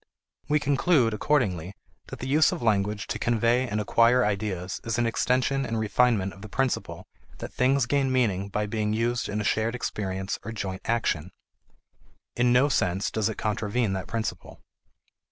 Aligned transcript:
We 0.49 0.59
conclude, 0.59 1.13
accordingly, 1.13 1.75
that 2.07 2.17
the 2.17 2.27
use 2.27 2.51
of 2.51 2.63
language 2.63 3.05
to 3.05 3.19
convey 3.19 3.67
and 3.67 3.79
acquire 3.79 4.25
ideas 4.25 4.81
is 4.83 4.97
an 4.97 5.05
extension 5.05 5.63
and 5.63 5.77
refinement 5.77 6.33
of 6.33 6.41
the 6.41 6.49
principle 6.49 7.05
that 7.37 7.53
things 7.53 7.85
gain 7.85 8.11
meaning 8.11 8.49
by 8.49 8.65
being 8.65 8.93
used 8.93 9.29
in 9.29 9.39
a 9.39 9.43
shared 9.43 9.75
experience 9.75 10.39
or 10.43 10.53
joint 10.53 10.81
action; 10.85 11.29
in 12.35 12.51
no 12.51 12.67
sense 12.67 13.11
does 13.11 13.29
it 13.29 13.37
contravene 13.37 13.93
that 13.93 14.07
principle. 14.07 14.63